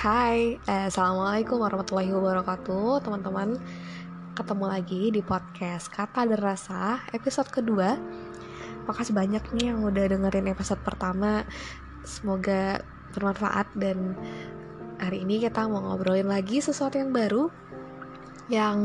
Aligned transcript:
Hai, 0.00 0.56
eh, 0.56 0.88
Assalamualaikum 0.88 1.60
warahmatullahi 1.60 2.08
wabarakatuh 2.08 3.04
Teman-teman, 3.04 3.60
ketemu 4.32 4.64
lagi 4.64 5.12
di 5.12 5.20
podcast 5.20 5.92
Kata 5.92 6.24
dan 6.24 6.40
Rasa 6.40 7.04
episode 7.12 7.52
kedua. 7.52 8.00
Makasih 8.88 9.12
banyak 9.12 9.44
nih 9.52 9.76
yang 9.76 9.84
udah 9.84 10.08
dengerin 10.08 10.48
episode 10.56 10.80
pertama. 10.80 11.44
Semoga 12.00 12.80
bermanfaat 13.12 13.76
dan 13.76 14.16
hari 14.96 15.20
ini 15.20 15.44
kita 15.44 15.68
mau 15.68 15.84
ngobrolin 15.92 16.32
lagi 16.32 16.64
sesuatu 16.64 16.96
yang 16.96 17.12
baru 17.12 17.52
yang 18.48 18.80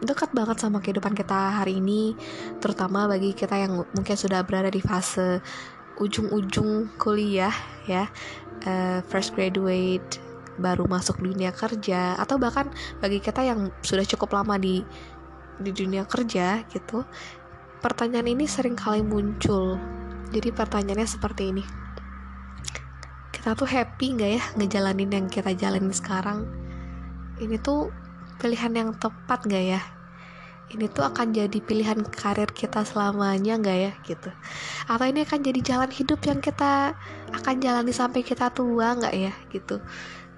dekat 0.00 0.32
banget 0.32 0.64
sama 0.64 0.80
kehidupan 0.80 1.12
kita 1.12 1.60
hari 1.60 1.76
ini 1.76 2.16
terutama 2.64 3.04
bagi 3.04 3.36
kita 3.36 3.52
yang 3.60 3.84
mungkin 3.84 4.16
sudah 4.16 4.40
berada 4.48 4.72
di 4.72 4.80
fase 4.80 5.44
ujung-ujung 6.00 6.96
kuliah 6.96 7.52
ya. 7.84 8.08
Uh, 8.64 9.04
fresh 9.04 9.28
graduate 9.28 10.24
baru 10.58 10.86
masuk 10.86 11.18
dunia 11.18 11.50
kerja 11.50 12.14
atau 12.18 12.38
bahkan 12.38 12.70
bagi 13.02 13.18
kita 13.18 13.42
yang 13.42 13.74
sudah 13.82 14.06
cukup 14.06 14.38
lama 14.38 14.58
di 14.58 14.82
di 15.58 15.70
dunia 15.70 16.02
kerja 16.06 16.66
gitu 16.70 17.06
pertanyaan 17.84 18.32
ini 18.32 18.48
sering 18.48 18.72
kali 18.72 19.04
muncul. 19.04 19.76
Jadi 20.32 20.48
pertanyaannya 20.56 21.04
seperti 21.04 21.52
ini. 21.52 21.60
Kita 23.28 23.52
tuh 23.52 23.68
happy 23.68 24.16
nggak 24.16 24.30
ya 24.40 24.42
ngejalanin 24.56 25.12
yang 25.12 25.26
kita 25.28 25.52
jalanin 25.52 25.92
sekarang? 25.92 26.48
Ini 27.36 27.60
tuh 27.60 27.92
pilihan 28.40 28.72
yang 28.72 28.90
tepat 28.96 29.44
nggak 29.44 29.64
ya? 29.68 29.84
Ini 30.72 30.88
tuh 30.88 31.04
akan 31.04 31.36
jadi 31.36 31.60
pilihan 31.60 32.08
karir 32.08 32.48
kita 32.48 32.88
selamanya 32.88 33.60
nggak 33.60 33.78
ya 33.78 33.92
gitu. 34.00 34.32
Atau 34.88 35.04
ini 35.04 35.20
akan 35.28 35.44
jadi 35.44 35.60
jalan 35.60 35.92
hidup 35.92 36.24
yang 36.24 36.40
kita 36.40 36.96
akan 37.36 37.60
jalani 37.60 37.92
sampai 37.92 38.24
kita 38.24 38.48
tua 38.48 38.96
nggak 38.96 39.12
ya 39.12 39.32
gitu 39.52 39.84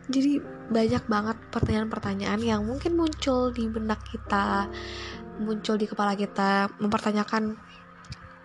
jadi 0.07 0.39
banyak 0.71 1.05
banget 1.11 1.39
pertanyaan-pertanyaan 1.51 2.39
yang 2.43 2.63
mungkin 2.63 2.95
muncul 2.95 3.51
di 3.51 3.67
benak 3.67 4.03
kita 4.07 4.71
muncul 5.43 5.75
di 5.75 5.87
kepala 5.91 6.15
kita 6.15 6.71
mempertanyakan 6.79 7.59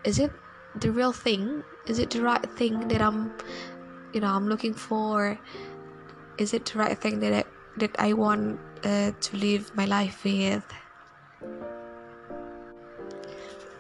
is 0.04 0.18
it 0.18 0.34
the 0.80 0.90
real 0.90 1.14
thing? 1.14 1.64
Is 1.86 2.00
it 2.00 2.10
the 2.10 2.22
right 2.22 2.46
thing 2.58 2.88
that 2.90 3.02
I'm 3.02 3.34
you 4.14 4.22
know 4.22 4.32
I'm 4.34 4.48
looking 4.50 4.74
for? 4.74 5.38
Is 6.38 6.54
it 6.54 6.66
the 6.66 6.80
right 6.80 6.98
thing 6.98 7.20
that 7.22 7.34
I, 7.34 7.44
that 7.78 7.94
I 8.00 8.14
want 8.14 8.58
uh, 8.82 9.14
to 9.14 9.32
live 9.38 9.70
my 9.78 9.86
life 9.86 10.26
with? 10.26 10.66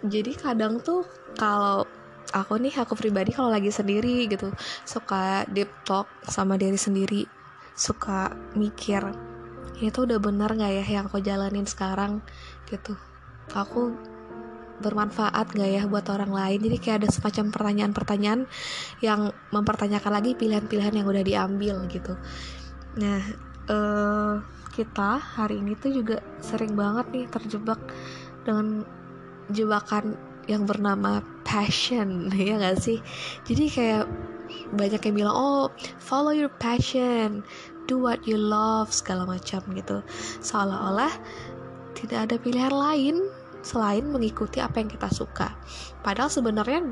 Jadi 0.02 0.34
kadang 0.34 0.82
tuh 0.82 1.06
kalau 1.38 1.86
aku 2.34 2.58
nih 2.58 2.74
aku 2.82 2.98
pribadi 2.98 3.34
kalau 3.34 3.54
lagi 3.54 3.70
sendiri 3.70 4.26
gitu 4.26 4.50
suka 4.86 5.46
deep 5.50 5.70
talk 5.86 6.10
sama 6.26 6.58
diri 6.58 6.78
sendiri 6.78 7.41
suka 7.76 8.36
mikir 8.54 9.32
ini 9.82 9.90
tuh 9.90 10.06
udah 10.06 10.22
benar 10.22 10.54
nggak 10.54 10.74
ya 10.78 10.86
yang 10.86 11.10
aku 11.10 11.18
jalanin 11.26 11.66
sekarang? 11.66 12.22
Gitu. 12.70 12.94
Aku 13.50 13.98
bermanfaat 14.82 15.58
gak 15.58 15.72
ya 15.74 15.84
buat 15.90 16.06
orang 16.14 16.30
lain? 16.30 16.60
Jadi 16.62 16.78
kayak 16.78 16.98
ada 17.02 17.10
semacam 17.10 17.50
pertanyaan-pertanyaan 17.50 18.42
yang 19.02 19.34
mempertanyakan 19.50 20.12
lagi 20.22 20.38
pilihan-pilihan 20.38 21.02
yang 21.02 21.08
udah 21.10 21.24
diambil 21.26 21.76
gitu. 21.90 22.14
Nah 23.02 23.22
uh, 23.74 24.38
kita 24.70 25.18
hari 25.18 25.62
ini 25.66 25.74
tuh 25.78 25.94
juga 25.98 26.22
sering 26.46 26.78
banget 26.78 27.06
nih 27.14 27.26
terjebak 27.30 27.82
dengan 28.46 28.86
jebakan 29.50 30.14
yang 30.46 30.66
bernama 30.66 31.26
passion 31.42 32.30
ya 32.38 32.62
gak 32.62 32.78
sih? 32.78 33.02
Jadi 33.50 33.66
kayak 33.66 34.06
banyak 34.76 35.02
yang 35.04 35.16
bilang 35.26 35.36
oh 35.36 35.68
follow 36.02 36.32
your 36.32 36.52
passion 36.62 37.44
do 37.90 38.00
what 38.00 38.24
you 38.24 38.38
love 38.38 38.92
segala 38.94 39.28
macam 39.28 39.62
gitu. 39.76 40.00
Seolah-olah 40.40 41.12
tidak 41.98 42.30
ada 42.30 42.36
pilihan 42.40 42.74
lain 42.74 43.16
selain 43.62 44.10
mengikuti 44.10 44.64
apa 44.64 44.82
yang 44.82 44.90
kita 44.90 45.12
suka. 45.12 45.54
Padahal 46.02 46.32
sebenarnya 46.32 46.88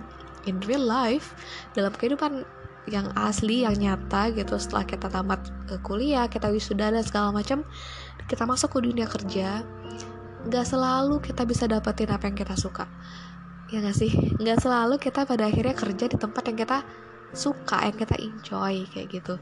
in 0.46 0.60
real 0.66 0.84
life 0.84 1.34
dalam 1.74 1.94
kehidupan 1.96 2.46
yang 2.90 3.12
asli 3.14 3.68
yang 3.68 3.78
nyata 3.78 4.34
gitu 4.34 4.58
setelah 4.58 4.82
kita 4.82 5.12
tamat 5.14 5.46
kuliah 5.86 6.26
kita 6.26 6.50
wisuda 6.50 6.90
dan 6.90 7.06
segala 7.06 7.30
macam 7.30 7.62
kita 8.26 8.50
masuk 8.50 8.74
ke 8.74 8.90
dunia 8.90 9.06
kerja 9.06 9.62
nggak 10.48 10.66
selalu 10.66 11.20
kita 11.20 11.44
bisa 11.44 11.68
dapetin 11.68 12.10
apa 12.10 12.32
yang 12.32 12.38
kita 12.38 12.56
suka. 12.56 12.88
Ya 13.70 13.86
gak 13.86 13.98
sih? 14.02 14.10
Nggak 14.40 14.66
selalu 14.66 14.96
kita 14.98 15.30
pada 15.30 15.46
akhirnya 15.46 15.76
kerja 15.78 16.06
di 16.10 16.18
tempat 16.18 16.42
yang 16.50 16.58
kita 16.58 16.82
suka 17.34 17.86
yang 17.86 17.98
kita 17.98 18.16
enjoy 18.18 18.86
kayak 18.90 19.10
gitu. 19.14 19.36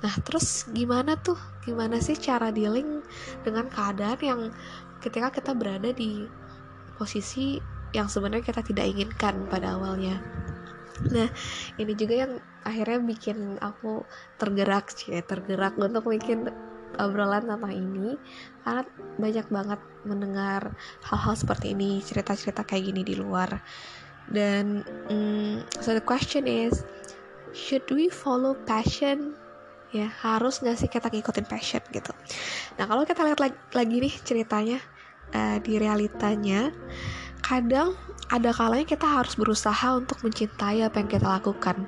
Nah 0.00 0.14
terus 0.24 0.68
gimana 0.72 1.16
tuh? 1.20 1.36
Gimana 1.64 2.00
sih 2.00 2.16
cara 2.16 2.48
dealing 2.48 3.04
dengan 3.44 3.68
keadaan 3.68 4.20
yang 4.20 4.40
ketika 5.04 5.28
kita 5.32 5.52
berada 5.52 5.92
di 5.92 6.24
posisi 6.96 7.60
yang 7.92 8.06
sebenarnya 8.06 8.44
kita 8.44 8.62
tidak 8.64 8.88
inginkan 8.88 9.44
pada 9.48 9.76
awalnya? 9.76 10.20
Nah 11.12 11.28
ini 11.76 11.92
juga 11.96 12.26
yang 12.26 12.32
akhirnya 12.64 13.00
bikin 13.00 13.56
aku 13.60 14.04
tergerak 14.36 14.92
sih 14.92 15.16
tergerak 15.24 15.76
untuk 15.80 16.08
bikin 16.08 16.48
obrolan 16.96 17.44
tentang 17.44 17.72
ini. 17.72 18.16
Karena 18.64 18.82
banyak 19.20 19.46
banget 19.52 19.80
mendengar 20.08 20.72
hal-hal 21.04 21.34
seperti 21.36 21.76
ini 21.76 22.00
cerita-cerita 22.00 22.64
kayak 22.64 22.92
gini 22.92 23.02
di 23.04 23.14
luar. 23.20 23.60
Dan 24.30 24.86
um, 25.10 25.60
so 25.82 25.92
the 25.92 26.04
question 26.04 26.46
is 26.46 26.86
should 27.52 27.86
we 27.90 28.08
follow 28.08 28.56
passion? 28.66 29.34
Ya 29.90 30.06
harus 30.06 30.62
nggak 30.62 30.76
sih 30.78 30.88
kita 30.90 31.10
ngikutin 31.10 31.46
passion 31.50 31.82
gitu? 31.90 32.14
Nah 32.78 32.86
kalau 32.86 33.02
kita 33.02 33.26
lihat 33.26 33.42
lagi, 33.42 33.58
lagi 33.74 33.96
nih 33.98 34.14
ceritanya 34.22 34.78
uh, 35.34 35.58
di 35.58 35.82
realitanya 35.82 36.70
kadang 37.42 37.98
ada 38.30 38.54
kalanya 38.54 38.86
kita 38.86 39.02
harus 39.02 39.34
berusaha 39.34 39.98
untuk 39.98 40.22
mencintai 40.22 40.86
apa 40.86 41.02
yang 41.02 41.10
kita 41.10 41.26
lakukan. 41.26 41.82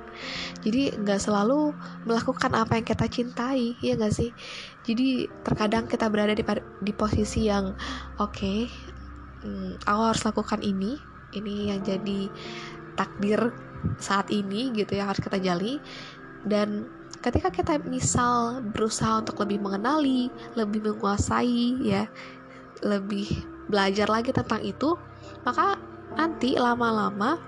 Jadi 0.59 0.91
nggak 0.99 1.23
selalu 1.23 1.71
melakukan 2.03 2.51
apa 2.51 2.75
yang 2.75 2.83
kita 2.83 3.07
cintai 3.07 3.79
ya 3.79 3.95
nggak 3.95 4.11
sih? 4.11 4.35
Jadi 4.83 5.31
terkadang 5.47 5.87
kita 5.87 6.11
berada 6.11 6.35
di, 6.35 6.43
di 6.83 6.91
posisi 6.91 7.47
yang 7.47 7.71
oke 8.19 8.35
okay, 8.35 8.67
hmm, 9.47 9.79
aku 9.87 10.01
harus 10.03 10.23
lakukan 10.27 10.59
ini 10.59 10.99
ini 11.31 11.71
yang 11.71 11.79
jadi 11.79 12.27
takdir 12.99 13.55
saat 13.99 14.31
ini 14.31 14.71
gitu 14.75 14.95
yang 14.97 15.11
harus 15.11 15.21
kita 15.23 15.39
jali 15.39 15.79
dan 16.43 16.87
ketika 17.23 17.47
kita 17.49 17.79
misal 17.87 18.59
berusaha 18.75 19.23
untuk 19.23 19.39
lebih 19.43 19.63
mengenali 19.63 20.27
lebih 20.59 20.83
menguasai 20.83 21.79
ya 21.79 22.03
lebih 22.83 23.27
belajar 23.71 24.11
lagi 24.11 24.35
tentang 24.35 24.59
itu 24.59 24.99
maka 25.47 25.79
nanti 26.19 26.59
lama-lama 26.59 27.39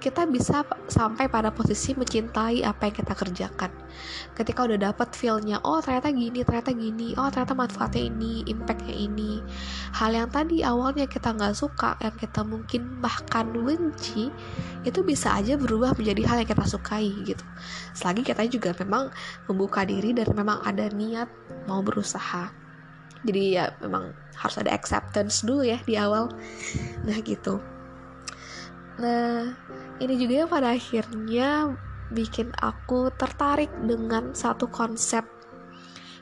kita 0.00 0.24
bisa 0.24 0.64
sampai 0.88 1.28
pada 1.28 1.52
posisi 1.52 1.92
mencintai 1.92 2.64
apa 2.64 2.88
yang 2.88 2.96
kita 2.96 3.12
kerjakan. 3.12 3.70
Ketika 4.32 4.64
udah 4.64 4.90
dapet 4.90 5.12
feelnya 5.12 5.60
oh 5.60 5.78
ternyata 5.84 6.08
gini 6.08 6.40
ternyata 6.40 6.72
gini 6.72 7.12
oh 7.20 7.28
ternyata 7.28 7.52
manfaatnya 7.52 8.08
ini 8.08 8.42
impactnya 8.48 8.96
ini. 8.96 9.44
Hal 9.92 10.16
yang 10.16 10.32
tadi 10.32 10.64
awalnya 10.64 11.04
kita 11.04 11.36
nggak 11.36 11.52
suka 11.52 12.00
yang 12.00 12.16
kita 12.16 12.40
mungkin 12.40 13.04
bahkan 13.04 13.52
benci 13.52 14.32
itu 14.88 15.04
bisa 15.04 15.36
aja 15.36 15.60
berubah 15.60 15.92
menjadi 15.92 16.22
hal 16.24 16.36
yang 16.40 16.48
kita 16.48 16.64
sukai 16.64 17.12
gitu. 17.28 17.44
Selagi 17.92 18.24
kita 18.24 18.48
juga 18.48 18.72
memang 18.80 19.12
membuka 19.46 19.84
diri 19.84 20.16
dan 20.16 20.32
memang 20.32 20.64
ada 20.64 20.88
niat 20.88 21.28
mau 21.68 21.84
berusaha. 21.84 22.48
Jadi 23.20 23.60
ya 23.60 23.76
memang 23.84 24.16
harus 24.32 24.56
ada 24.56 24.72
acceptance 24.72 25.44
dulu 25.44 25.60
ya 25.60 25.76
di 25.84 26.00
awal. 26.00 26.32
Nah 27.04 27.18
gitu. 27.20 27.60
Nah 28.96 29.52
ini 30.00 30.16
juga 30.16 30.34
yang 30.44 30.50
pada 30.50 30.72
akhirnya 30.72 31.76
bikin 32.10 32.50
aku 32.58 33.12
tertarik 33.14 33.70
dengan 33.86 34.34
satu 34.34 34.66
konsep 34.66 35.22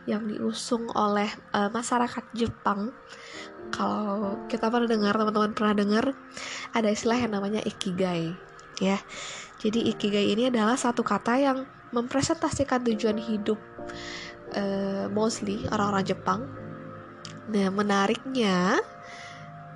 yang 0.04 0.24
diusung 0.24 0.88
oleh 0.96 1.28
uh, 1.52 1.68
masyarakat 1.72 2.24
Jepang. 2.32 2.92
Kalau 3.68 4.40
kita 4.48 4.72
pernah 4.72 4.88
dengar, 4.88 5.12
teman-teman 5.12 5.52
pernah 5.52 5.74
dengar, 5.76 6.04
ada 6.72 6.88
istilah 6.88 7.20
yang 7.20 7.36
namanya 7.36 7.60
ikigai, 7.60 8.32
ya. 8.80 8.96
Jadi 9.60 9.92
ikigai 9.92 10.32
ini 10.32 10.48
adalah 10.48 10.80
satu 10.80 11.04
kata 11.04 11.36
yang 11.36 11.58
mempresentasikan 11.92 12.80
tujuan 12.88 13.20
hidup 13.20 13.60
uh, 14.56 15.12
mostly 15.12 15.68
orang-orang 15.68 16.04
Jepang. 16.08 16.40
Nah, 17.52 17.68
menariknya 17.68 18.80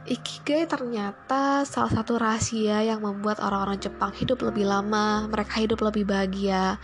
Ikigai 0.03 0.67
ternyata 0.67 1.63
salah 1.63 1.93
satu 1.95 2.19
rahasia 2.19 2.83
yang 2.83 3.07
membuat 3.07 3.39
orang-orang 3.39 3.79
Jepang 3.79 4.11
hidup 4.11 4.43
lebih 4.43 4.67
lama, 4.67 5.31
mereka 5.31 5.63
hidup 5.63 5.79
lebih 5.79 6.11
bahagia. 6.11 6.83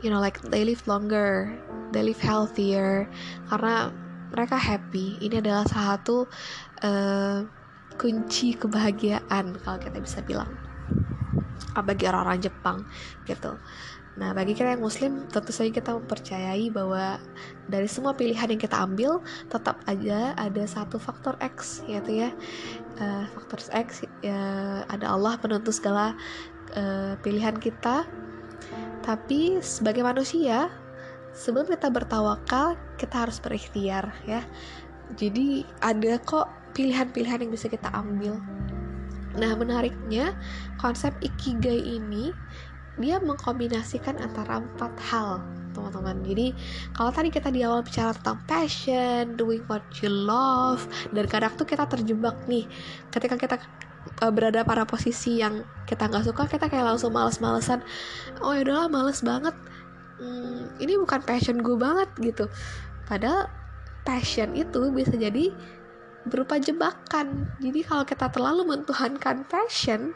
You 0.00 0.08
know, 0.08 0.16
like 0.16 0.40
they 0.48 0.64
live 0.64 0.80
longer, 0.88 1.52
they 1.92 2.00
live 2.00 2.16
healthier, 2.24 3.04
karena 3.52 3.92
mereka 4.32 4.56
happy. 4.56 5.20
Ini 5.20 5.44
adalah 5.44 5.68
salah 5.68 6.00
satu 6.00 6.16
uh, 6.80 7.44
kunci 8.00 8.56
kebahagiaan 8.56 9.58
kalau 9.60 9.78
kita 9.82 9.98
bisa 10.00 10.24
bilang 10.24 10.48
bagi 11.76 12.08
orang-orang 12.08 12.40
Jepang 12.40 12.78
gitu. 13.28 13.60
Nah, 14.18 14.34
bagi 14.34 14.50
kita 14.50 14.74
yang 14.74 14.82
muslim, 14.82 15.30
tentu 15.30 15.54
saja 15.54 15.70
kita 15.70 15.94
mempercayai 15.94 16.74
bahwa 16.74 17.22
dari 17.70 17.86
semua 17.86 18.18
pilihan 18.18 18.50
yang 18.50 18.58
kita 18.58 18.74
ambil, 18.74 19.22
tetap 19.46 19.78
aja 19.86 20.34
ada 20.34 20.66
satu 20.66 20.98
faktor 20.98 21.38
X, 21.38 21.86
yaitu 21.86 22.26
ya 22.26 22.34
uh, 22.98 23.24
faktor 23.30 23.62
X 23.70 24.02
ya, 24.26 24.42
ada 24.90 25.14
Allah 25.14 25.38
penentu 25.38 25.70
segala 25.70 26.18
uh, 26.74 27.14
pilihan 27.22 27.54
kita. 27.62 28.10
Tapi 29.06 29.62
sebagai 29.62 30.02
manusia, 30.02 30.66
sebelum 31.30 31.70
kita 31.70 31.86
bertawakal, 31.86 32.74
kita 32.98 33.22
harus 33.22 33.38
berikhtiar 33.38 34.10
ya. 34.26 34.42
Jadi 35.14 35.62
ada 35.78 36.18
kok 36.18 36.50
pilihan-pilihan 36.74 37.46
yang 37.46 37.52
bisa 37.54 37.70
kita 37.70 37.86
ambil. 37.94 38.42
Nah, 39.38 39.54
menariknya 39.54 40.34
konsep 40.82 41.14
ikigai 41.22 41.78
ini 41.78 42.34
dia 42.98 43.22
mengkombinasikan 43.22 44.18
antara 44.18 44.62
empat 44.62 44.92
hal 45.10 45.42
teman-teman. 45.72 46.18
Jadi 46.26 46.46
kalau 46.90 47.10
tadi 47.14 47.28
kita 47.30 47.48
di 47.54 47.62
awal 47.62 47.86
bicara 47.86 48.10
tentang 48.10 48.42
passion 48.50 49.38
doing 49.38 49.62
what 49.70 49.86
you 50.02 50.10
love 50.10 50.82
dan 51.14 51.24
kadang 51.30 51.54
tuh 51.54 51.64
kita 51.64 51.86
terjebak 51.86 52.34
nih. 52.50 52.66
Ketika 53.14 53.38
kita 53.38 53.56
uh, 54.22 54.32
berada 54.34 54.66
pada 54.66 54.82
posisi 54.82 55.38
yang 55.38 55.62
kita 55.86 56.10
nggak 56.10 56.26
suka 56.26 56.50
kita 56.50 56.66
kayak 56.66 56.94
langsung 56.94 57.14
males-malesan. 57.14 57.80
Oh 58.42 58.52
ya 58.52 58.66
udahlah 58.66 58.90
males 58.90 59.22
banget. 59.22 59.54
Hmm, 60.18 60.66
ini 60.82 60.98
bukan 60.98 61.22
passion 61.22 61.62
gue 61.62 61.78
banget 61.78 62.10
gitu. 62.18 62.50
Padahal 63.06 63.46
passion 64.02 64.58
itu 64.58 64.90
bisa 64.90 65.14
jadi 65.14 65.54
berupa 66.26 66.58
jebakan. 66.60 67.48
Jadi 67.62 67.80
kalau 67.86 68.04
kita 68.04 68.26
terlalu 68.28 68.66
mentuhankan 68.66 69.46
passion 69.46 70.12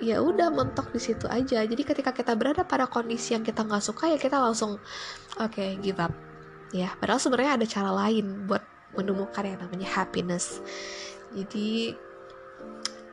ya 0.00 0.20
udah 0.20 0.52
mentok 0.52 0.92
di 0.92 1.00
situ 1.00 1.24
aja. 1.28 1.64
Jadi 1.64 1.82
ketika 1.82 2.12
kita 2.12 2.36
berada 2.36 2.62
pada 2.64 2.84
kondisi 2.88 3.32
yang 3.32 3.44
kita 3.44 3.64
nggak 3.64 3.84
suka 3.84 4.12
ya 4.12 4.18
kita 4.20 4.36
langsung 4.36 4.76
oke 5.40 5.52
okay, 5.52 5.80
give 5.80 6.00
up. 6.00 6.12
Ya 6.74 6.92
padahal 6.98 7.22
sebenarnya 7.22 7.52
ada 7.62 7.66
cara 7.66 7.90
lain 7.92 8.48
buat 8.48 8.62
menemukan 8.96 9.44
yang 9.44 9.60
namanya 9.60 9.88
happiness. 9.88 10.60
Jadi 11.32 11.96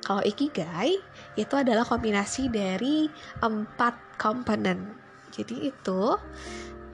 kalau 0.03 0.23
ikigai 0.23 0.99
itu 1.39 1.53
adalah 1.55 1.87
kombinasi 1.87 2.51
dari 2.51 3.07
empat 3.39 4.19
komponen. 4.19 4.99
Jadi 5.31 5.71
itu 5.71 6.19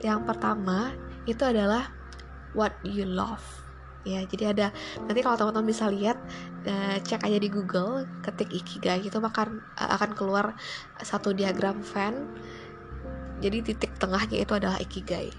yang 0.00 0.24
pertama 0.24 0.94
itu 1.26 1.42
adalah 1.44 1.90
what 2.56 2.72
you 2.86 3.04
love 3.04 3.69
ya 4.06 4.24
jadi 4.24 4.56
ada. 4.56 4.66
Nanti 5.04 5.20
kalau 5.20 5.36
teman-teman 5.36 5.68
bisa 5.68 5.88
lihat 5.92 6.16
uh, 6.64 6.96
cek 7.00 7.24
aja 7.24 7.38
di 7.38 7.48
Google 7.52 8.08
ketik 8.24 8.48
ikigai 8.48 9.04
itu 9.04 9.18
akan 9.20 9.60
uh, 9.76 9.90
akan 9.96 10.10
keluar 10.16 10.56
satu 11.00 11.36
diagram 11.36 11.80
Venn 11.84 12.28
jadi 13.40 13.64
titik 13.64 13.96
tengahnya 13.96 14.44
itu 14.44 14.52
adalah 14.52 14.76
ikigai. 14.76 15.32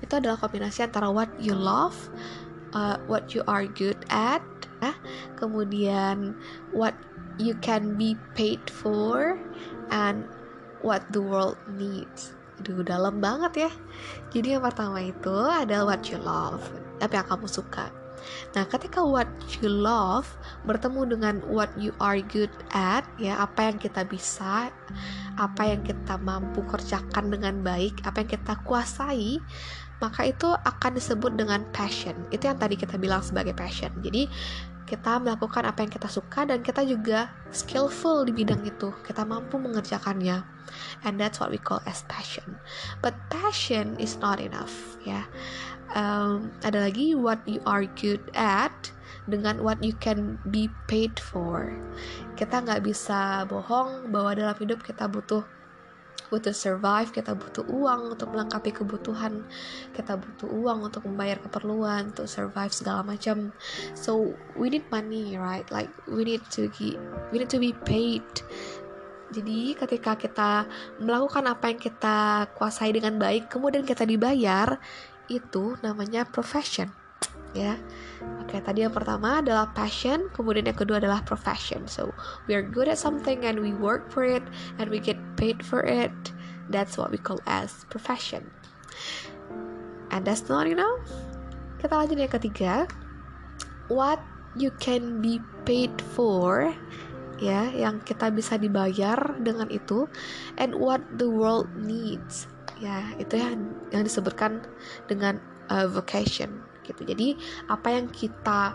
Itu 0.00 0.12
adalah 0.16 0.40
kombinasi 0.40 0.88
antara 0.88 1.12
what 1.12 1.28
you 1.36 1.52
love 1.52 1.96
uh, 2.74 2.96
what 3.06 3.34
you 3.34 3.42
are 3.46 3.66
good 3.66 3.98
at 4.10 4.42
uh, 4.82 4.96
kemudian 5.36 6.34
what 6.72 6.94
you 7.38 7.56
can 7.60 7.96
be 7.96 8.16
paid 8.36 8.60
for 8.68 9.38
and 9.90 10.24
what 10.80 11.04
the 11.12 11.20
world 11.20 11.56
needs 11.76 12.39
Aduh, 12.60 12.84
dalam 12.84 13.24
banget 13.24 13.68
ya. 13.68 13.70
Jadi 14.28 14.54
yang 14.56 14.62
pertama 14.62 15.00
itu 15.00 15.32
adalah 15.32 15.96
what 15.96 16.04
you 16.12 16.20
love 16.20 16.60
apa 17.00 17.24
yang 17.24 17.26
kamu 17.26 17.48
suka. 17.48 17.88
Nah, 18.52 18.68
ketika 18.68 19.00
what 19.00 19.28
you 19.58 19.72
love 19.72 20.28
bertemu 20.68 21.16
dengan 21.16 21.34
what 21.48 21.72
you 21.80 21.96
are 22.04 22.20
good 22.20 22.52
at, 22.76 23.08
ya 23.16 23.40
apa 23.40 23.72
yang 23.72 23.80
kita 23.80 24.04
bisa, 24.04 24.68
apa 25.40 25.62
yang 25.64 25.80
kita 25.80 26.20
mampu 26.20 26.60
kerjakan 26.68 27.32
dengan 27.32 27.64
baik, 27.64 28.04
apa 28.04 28.20
yang 28.20 28.30
kita 28.36 28.60
kuasai, 28.68 29.40
maka 30.04 30.28
itu 30.28 30.48
akan 30.52 30.96
disebut 30.96 31.32
dengan 31.36 31.64
passion. 31.72 32.16
Itu 32.28 32.48
yang 32.48 32.60
tadi 32.60 32.76
kita 32.76 33.00
bilang 33.00 33.24
sebagai 33.24 33.56
passion. 33.56 33.92
Jadi 34.04 34.28
kita 34.90 35.22
melakukan 35.22 35.62
apa 35.62 35.86
yang 35.86 35.92
kita 35.94 36.10
suka 36.10 36.42
dan 36.42 36.66
kita 36.66 36.82
juga 36.82 37.30
skillful 37.54 38.26
di 38.26 38.34
bidang 38.34 38.66
itu. 38.66 38.90
Kita 39.06 39.22
mampu 39.22 39.62
mengerjakannya. 39.62 40.42
And 41.06 41.14
that's 41.14 41.38
what 41.38 41.54
we 41.54 41.62
call 41.62 41.78
as 41.86 42.02
passion. 42.10 42.58
But 42.98 43.14
passion 43.30 43.94
is 44.02 44.18
not 44.18 44.42
enough, 44.42 44.98
ya 45.06 45.30
um, 45.94 46.50
ada 46.62 46.90
lagi 46.90 47.14
what 47.14 47.40
you 47.46 47.58
are 47.66 47.86
good 47.98 48.22
at 48.34 48.72
dengan 49.26 49.62
what 49.62 49.78
you 49.82 49.94
can 49.98 50.38
be 50.50 50.66
paid 50.90 51.14
for 51.18 51.70
kita 52.34 52.62
nggak 52.62 52.82
bisa 52.86 53.44
bohong 53.46 54.10
bahwa 54.10 54.34
dalam 54.34 54.56
hidup 54.58 54.82
kita 54.82 55.06
butuh 55.06 55.44
butuh 56.30 56.54
survive, 56.54 57.10
kita 57.10 57.34
butuh 57.34 57.66
uang 57.66 58.14
untuk 58.14 58.30
melengkapi 58.30 58.70
kebutuhan, 58.70 59.42
kita 59.92 60.14
butuh 60.16 60.46
uang 60.46 60.86
untuk 60.86 61.02
membayar 61.04 61.42
keperluan, 61.42 62.14
untuk 62.14 62.30
survive 62.30 62.70
segala 62.70 63.02
macam. 63.02 63.50
So 63.98 64.38
we 64.54 64.70
need 64.70 64.86
money, 64.88 65.34
right? 65.36 65.66
Like 65.74 65.90
we 66.06 66.22
need 66.22 66.46
to 66.54 66.70
get, 66.70 66.96
we 67.34 67.42
need 67.42 67.50
to 67.50 67.58
be 67.58 67.74
paid. 67.74 68.24
Jadi 69.30 69.78
ketika 69.78 70.18
kita 70.18 70.50
melakukan 70.98 71.46
apa 71.50 71.70
yang 71.70 71.78
kita 71.78 72.50
kuasai 72.54 72.90
dengan 72.94 73.18
baik, 73.18 73.50
kemudian 73.50 73.86
kita 73.86 74.02
dibayar, 74.02 74.78
itu 75.30 75.78
namanya 75.82 76.26
profession 76.26 76.99
ya. 77.56 77.74
Oke 78.44 78.60
tadi 78.62 78.84
yang 78.84 78.94
pertama 78.94 79.40
adalah 79.40 79.70
passion 79.72 80.28
kemudian 80.34 80.68
yang 80.68 80.78
kedua 80.78 81.02
adalah 81.02 81.24
profession. 81.24 81.88
So 81.90 82.14
we 82.46 82.54
are 82.54 82.62
good 82.64 82.86
at 82.86 82.98
something 82.98 83.46
and 83.46 83.58
we 83.58 83.72
work 83.74 84.10
for 84.12 84.22
it 84.22 84.44
and 84.78 84.90
we 84.90 85.02
get 85.02 85.18
paid 85.34 85.64
for 85.64 85.82
it. 85.82 86.14
That's 86.70 86.94
what 86.94 87.10
we 87.10 87.18
call 87.18 87.42
as 87.50 87.86
profession. 87.90 88.46
And 90.10 90.26
that's 90.26 90.50
not 90.50 90.66
enough 90.66 91.06
kita 91.80 91.96
lanjut 91.96 92.18
yang 92.20 92.32
ketiga. 92.32 92.74
What 93.88 94.20
you 94.54 94.70
can 94.78 95.24
be 95.24 95.40
paid 95.64 95.90
for 96.14 96.68
ya 97.40 97.72
yang 97.72 98.04
kita 98.04 98.28
bisa 98.28 98.60
dibayar 98.60 99.16
dengan 99.40 99.72
itu 99.72 100.04
and 100.60 100.76
what 100.76 101.00
the 101.16 101.26
world 101.26 101.66
needs. 101.74 102.46
Ya 102.78 103.16
itu 103.16 103.40
yang 103.40 103.72
yang 103.90 104.04
disebutkan 104.04 104.60
dengan 105.08 105.40
uh, 105.72 105.88
vocation 105.88 106.69
gitu. 106.90 107.06
Jadi 107.06 107.38
apa 107.70 107.94
yang 107.94 108.10
kita 108.10 108.74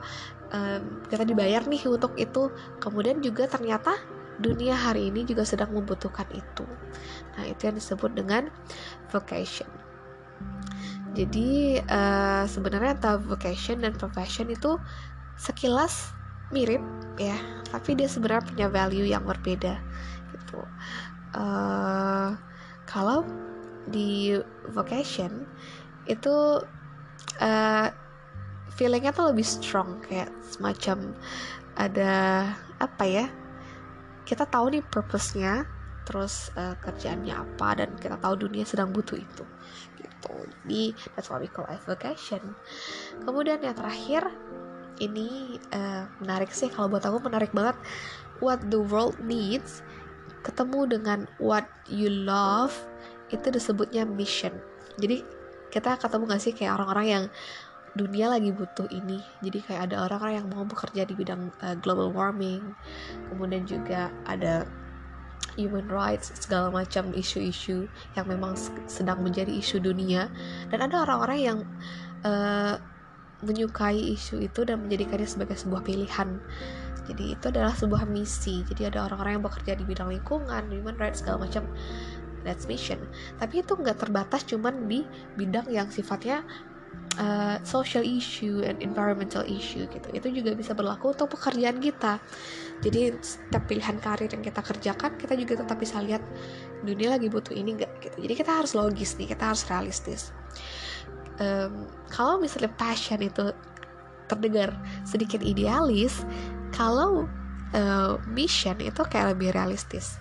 um, 0.56 1.04
kita 1.12 1.24
dibayar 1.28 1.62
nih 1.68 1.84
untuk 1.92 2.16
itu. 2.16 2.50
Kemudian 2.80 3.20
juga 3.20 3.46
ternyata 3.52 4.00
dunia 4.40 4.76
hari 4.76 5.12
ini 5.12 5.24
juga 5.24 5.48
sedang 5.48 5.72
membutuhkan 5.72 6.28
itu. 6.36 6.66
Nah 7.36 7.44
itu 7.48 7.68
yang 7.68 7.76
disebut 7.76 8.12
dengan 8.16 8.52
vocation. 9.12 9.68
Jadi 11.16 11.80
uh, 11.80 12.44
sebenarnya 12.44 13.00
antara 13.00 13.16
vocation 13.16 13.80
dan 13.80 13.96
profession 13.96 14.52
itu 14.52 14.76
sekilas 15.40 16.12
mirip 16.52 16.84
ya. 17.16 17.40
Tapi 17.72 17.96
dia 17.96 18.12
sebenarnya 18.12 18.44
punya 18.44 18.68
value 18.68 19.08
yang 19.08 19.24
berbeda 19.24 19.80
gitu. 20.36 20.60
Uh, 21.36 22.36
kalau 22.84 23.24
di 23.88 24.36
vocation 24.72 25.48
itu 26.08 26.62
uh, 27.40 27.88
feelingnya 28.76 29.16
tuh 29.16 29.32
lebih 29.32 29.44
strong 29.48 30.04
kayak 30.04 30.32
semacam 30.44 31.16
ada 31.76 32.14
apa 32.80 33.04
ya 33.04 33.26
kita 34.28 34.48
tahu 34.48 34.76
nih 34.76 34.84
purpose-nya 34.88 35.68
terus 36.06 36.54
uh, 36.54 36.78
kerjaannya 36.84 37.34
apa 37.34 37.82
dan 37.82 37.90
kita 37.98 38.20
tahu 38.22 38.48
dunia 38.48 38.62
sedang 38.68 38.94
butuh 38.94 39.18
itu 39.18 39.44
gitu. 39.98 40.34
Jadi 40.66 40.94
that's 41.16 41.32
what 41.32 41.42
we 41.42 41.50
call 41.50 41.66
vocation 41.88 42.54
kemudian 43.26 43.64
yang 43.64 43.74
terakhir 43.74 44.30
ini 45.00 45.60
uh, 45.76 46.08
menarik 46.24 46.52
sih 46.56 46.72
kalau 46.72 46.88
buat 46.88 47.04
aku 47.04 47.20
menarik 47.26 47.52
banget 47.52 47.76
what 48.40 48.60
the 48.72 48.80
world 48.80 49.16
needs 49.24 49.84
ketemu 50.46 50.86
dengan 50.88 51.20
what 51.42 51.66
you 51.90 52.08
love 52.08 52.74
itu 53.34 53.50
disebutnya 53.50 54.06
mission. 54.06 54.54
Jadi 55.02 55.26
kita 55.74 55.98
ketemu 55.98 56.24
gak 56.30 56.42
sih 56.42 56.54
kayak 56.54 56.78
orang-orang 56.80 57.08
yang 57.10 57.24
dunia 57.96 58.28
lagi 58.28 58.52
butuh 58.52 58.92
ini. 58.92 59.24
Jadi 59.40 59.64
kayak 59.64 59.92
ada 59.92 60.06
orang-orang 60.06 60.44
yang 60.44 60.48
mau 60.52 60.68
bekerja 60.68 61.08
di 61.08 61.16
bidang 61.16 61.50
uh, 61.64 61.76
global 61.80 62.12
warming. 62.12 62.76
Kemudian 63.32 63.64
juga 63.64 64.12
ada 64.28 64.68
human 65.56 65.88
rights 65.88 66.36
segala 66.36 66.68
macam 66.68 67.16
isu-isu 67.16 67.88
yang 68.20 68.26
memang 68.28 68.60
sedang 68.86 69.24
menjadi 69.24 69.50
isu 69.50 69.80
dunia. 69.80 70.28
Dan 70.68 70.84
ada 70.84 71.08
orang-orang 71.08 71.40
yang 71.40 71.60
uh, 72.28 72.76
menyukai 73.44 74.16
isu 74.16 74.44
itu 74.44 74.68
dan 74.68 74.84
menjadikannya 74.84 75.28
sebagai 75.28 75.56
sebuah 75.56 75.82
pilihan. 75.88 76.40
Jadi 77.06 77.38
itu 77.38 77.46
adalah 77.48 77.72
sebuah 77.72 78.04
misi. 78.10 78.66
Jadi 78.68 78.92
ada 78.92 79.08
orang-orang 79.08 79.40
yang 79.40 79.46
bekerja 79.46 79.74
di 79.80 79.86
bidang 79.88 80.12
lingkungan 80.12 80.68
human 80.68 80.98
rights 81.00 81.24
segala 81.24 81.48
macam. 81.48 81.64
That's 82.46 82.70
mission. 82.70 83.02
Tapi 83.42 83.66
itu 83.66 83.74
nggak 83.74 84.06
terbatas 84.06 84.46
cuman 84.46 84.86
di 84.86 85.02
bidang 85.34 85.66
yang 85.74 85.90
sifatnya 85.90 86.46
uh, 87.20 87.58
social 87.64 88.04
issue 88.04 88.64
and 88.64 88.80
environmental 88.84 89.44
issue 89.48 89.88
gitu. 89.88 90.08
Itu 90.12 90.28
juga 90.32 90.56
bisa 90.56 90.76
berlaku 90.76 91.16
untuk 91.16 91.36
pekerjaan 91.36 91.80
kita. 91.80 92.20
Jadi 92.84 93.16
setiap 93.24 93.64
pilihan 93.68 93.98
karir 94.04 94.30
yang 94.32 94.44
kita 94.44 94.62
kerjakan 94.62 95.12
kita 95.16 95.34
juga 95.40 95.64
tetap 95.64 95.78
bisa 95.80 96.04
lihat 96.04 96.22
dunia 96.84 97.16
lagi 97.16 97.32
butuh 97.32 97.56
ini 97.56 97.80
enggak 97.80 97.92
gitu. 98.04 98.18
Jadi 98.20 98.34
kita 98.36 98.52
harus 98.52 98.76
logis 98.76 99.16
nih 99.16 99.32
kita 99.32 99.54
harus 99.54 99.64
realistis. 99.68 100.36
Um, 101.36 101.92
kalau 102.08 102.40
misalnya 102.40 102.72
passion 102.80 103.20
itu 103.20 103.52
terdengar 104.32 104.72
sedikit 105.04 105.44
idealis 105.44 106.24
kalau 106.72 107.28
uh, 107.76 108.16
mission 108.32 108.80
itu 108.80 109.04
kayak 109.06 109.36
lebih 109.36 109.52
realistis 109.52 110.16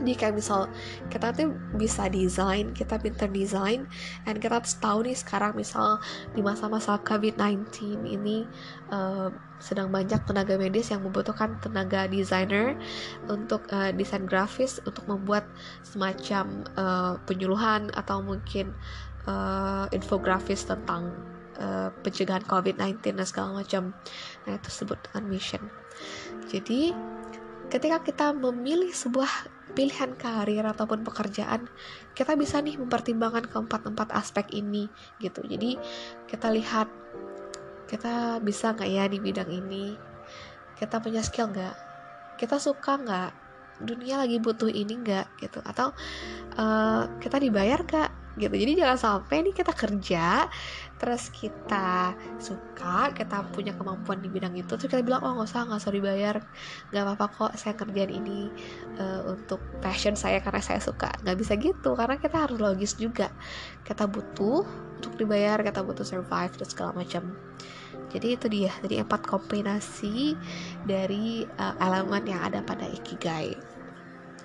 jadi 0.00 0.12
kayak 0.16 0.34
misal 0.40 0.70
kita 1.12 1.34
tuh 1.36 1.52
bisa 1.76 2.08
desain 2.08 2.72
kita 2.72 2.96
pinter 2.96 3.28
desain 3.28 3.84
dan 4.24 4.36
kita 4.40 4.62
tahu 4.80 5.04
nih 5.04 5.16
sekarang 5.16 5.52
misal 5.52 6.00
di 6.32 6.40
masa-masa 6.40 6.96
COVID-19 7.04 7.68
ini 8.08 8.48
uh, 8.88 9.28
sedang 9.62 9.94
banyak 9.94 10.18
tenaga 10.26 10.58
medis 10.58 10.90
yang 10.90 11.06
membutuhkan 11.06 11.54
tenaga 11.62 12.10
desainer 12.10 12.74
untuk 13.30 13.62
uh, 13.70 13.94
desain 13.94 14.26
grafis 14.26 14.82
untuk 14.82 15.06
membuat 15.06 15.46
semacam 15.86 16.66
uh, 16.74 17.14
penyuluhan 17.30 17.94
atau 17.94 18.18
mungkin 18.24 18.74
uh, 19.30 19.86
infografis 19.94 20.66
tentang 20.66 21.14
uh, 21.62 21.94
pencegahan 22.02 22.42
COVID-19 22.46 23.14
dan 23.14 23.26
segala 23.26 23.62
macam. 23.62 23.94
Nah, 24.46 24.58
itu 24.58 24.70
sebut 24.70 24.98
dengan 25.06 25.30
mission. 25.30 25.62
Jadi, 26.50 26.90
ketika 27.72 28.04
kita 28.04 28.26
memilih 28.36 28.92
sebuah 28.92 29.48
pilihan 29.72 30.12
karir 30.20 30.60
ataupun 30.60 31.00
pekerjaan 31.00 31.64
kita 32.12 32.36
bisa 32.36 32.60
nih 32.60 32.76
mempertimbangkan 32.76 33.48
keempat-empat 33.48 34.12
aspek 34.12 34.52
ini 34.52 34.92
gitu. 35.24 35.40
Jadi 35.40 35.80
kita 36.28 36.52
lihat 36.52 36.92
kita 37.88 38.44
bisa 38.44 38.76
nggak 38.76 38.90
ya 38.92 39.08
di 39.08 39.18
bidang 39.24 39.48
ini? 39.48 39.96
Kita 40.76 41.00
punya 41.00 41.24
skill 41.24 41.48
nggak? 41.48 41.76
Kita 42.36 42.60
suka 42.60 43.00
nggak 43.00 43.30
dunia 43.84 44.22
lagi 44.22 44.38
butuh 44.38 44.70
ini 44.70 44.98
nggak 45.02 45.26
gitu. 45.42 45.58
Atau 45.62 45.92
uh, 46.56 47.02
kita 47.18 47.38
dibayar 47.42 47.82
nggak 47.82 48.10
gitu. 48.40 48.54
Jadi 48.56 48.72
jangan 48.80 48.98
sampai 48.98 49.44
nih 49.44 49.54
kita 49.56 49.72
kerja 49.76 50.48
terus 50.96 51.34
kita 51.34 52.14
suka 52.38 53.10
kita 53.10 53.42
punya 53.50 53.74
kemampuan 53.74 54.22
di 54.22 54.30
bidang 54.30 54.54
itu 54.54 54.70
terus 54.78 54.86
kita 54.86 55.02
bilang 55.02 55.26
oh 55.26 55.34
nggak 55.34 55.50
usah 55.50 55.66
nggak 55.68 55.80
usah 55.82 55.92
dibayar. 55.92 56.36
Nggak 56.94 57.02
apa-apa 57.04 57.26
kok 57.28 57.52
saya 57.60 57.74
kerjaan 57.76 58.12
ini 58.12 58.48
uh, 58.96 59.34
untuk 59.34 59.60
passion 59.84 60.16
saya 60.16 60.40
karena 60.40 60.62
saya 60.64 60.80
suka. 60.80 61.12
Nggak 61.26 61.36
bisa 61.36 61.52
gitu 61.58 61.90
karena 61.98 62.16
kita 62.16 62.36
harus 62.48 62.56
logis 62.56 62.96
juga. 62.96 63.28
Kita 63.84 64.08
butuh 64.08 64.64
untuk 64.96 65.12
dibayar 65.18 65.60
kita 65.60 65.82
butuh 65.82 66.06
survive 66.06 66.54
dan 66.56 66.68
segala 66.70 66.90
macam. 66.96 67.34
Jadi 68.12 68.26
itu 68.36 68.46
dia. 68.48 68.72
Jadi 68.84 69.00
empat 69.00 69.24
kombinasi 69.24 70.36
dari 70.84 71.48
uh, 71.58 71.74
elemen 71.80 72.28
yang 72.28 72.44
ada 72.44 72.60
pada 72.60 72.84
ikigai 72.86 73.71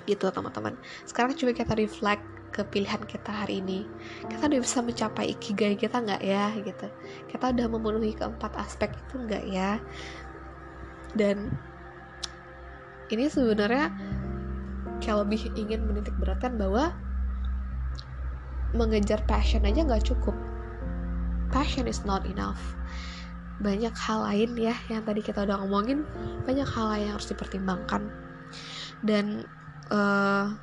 gitu 0.08 0.32
teman-teman. 0.32 0.74
Sekarang 1.04 1.36
coba 1.36 1.52
kita 1.54 1.76
reflect 1.76 2.24
ke 2.56 2.64
pilihan 2.64 3.04
kita 3.04 3.30
hari 3.30 3.60
ini. 3.60 3.84
Kita 4.26 4.48
udah 4.48 4.60
bisa 4.64 4.80
mencapai 4.82 5.36
ikigai 5.36 5.76
kita 5.76 6.00
nggak 6.00 6.24
ya 6.24 6.56
gitu. 6.58 6.88
Kita 7.28 7.52
udah 7.52 7.68
memenuhi 7.68 8.16
keempat 8.16 8.56
aspek 8.56 8.96
itu 8.96 9.20
nggak 9.20 9.44
ya? 9.52 9.78
Dan 11.14 11.52
ini 13.12 13.28
sebenarnya 13.28 13.92
kayak 15.00 15.28
lebih 15.28 15.54
ingin 15.54 15.86
menitik 15.86 16.16
beratkan 16.18 16.58
bahwa 16.58 16.92
mengejar 18.76 19.24
passion 19.30 19.64
aja 19.64 19.84
nggak 19.84 20.08
cukup. 20.08 20.36
Passion 21.54 21.88
is 21.88 22.04
not 22.04 22.28
enough. 22.28 22.60
Banyak 23.64 23.96
hal 23.96 24.28
lain 24.28 24.54
ya 24.60 24.76
yang 24.92 25.02
tadi 25.08 25.24
kita 25.24 25.48
udah 25.48 25.64
ngomongin 25.64 26.04
banyak 26.44 26.68
hal 26.68 26.86
lain 26.92 27.04
yang 27.10 27.16
harus 27.16 27.32
dipertimbangkan. 27.32 28.12
Dan 29.06 29.48
uh, 29.92 30.54